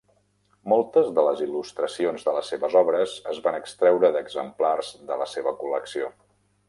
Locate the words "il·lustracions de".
1.47-2.33